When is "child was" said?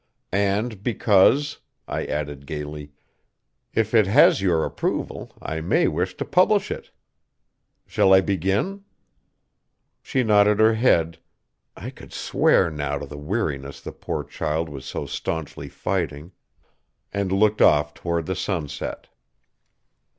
14.23-14.85